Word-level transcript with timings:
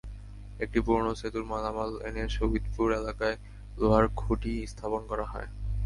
একটি 0.59 0.79
পুরোনো 0.85 1.11
সেতুর 1.21 1.45
মালামাল 1.51 1.91
এনে 2.07 2.23
সুবিদপুর 2.37 2.87
এলাকায় 2.99 3.37
লোহার 3.77 4.05
খুঁটি 4.19 4.53
স্থাপন 4.71 5.01
করা 5.11 5.25
হয়। 5.25 5.49